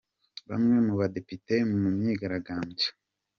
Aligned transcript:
Bamwe 0.49 0.75
mu 0.85 0.93
badepite 0.99 1.55
mu 1.79 1.89
myigaragambyo 1.97 2.89